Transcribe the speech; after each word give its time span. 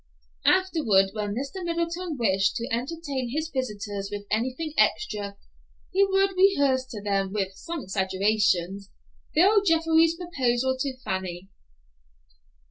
Afterward, 0.47 1.11
when 1.13 1.35
Mr. 1.35 1.63
Middleton 1.63 2.17
wished 2.17 2.55
to 2.55 2.67
entertain 2.71 3.29
his 3.31 3.49
visitors 3.53 4.09
with 4.11 4.25
anything 4.31 4.73
extra, 4.75 5.37
he 5.91 6.03
would 6.03 6.31
rehearse 6.35 6.87
to 6.87 7.03
them, 7.03 7.31
with 7.31 7.53
some 7.53 7.83
exaggerations, 7.83 8.89
Bill 9.35 9.61
Jeffrey's 9.63 10.15
proposal 10.15 10.75
to 10.79 10.97
Fanny. 11.05 11.49